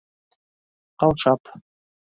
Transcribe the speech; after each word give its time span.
Ҡаушап: 1.05 1.55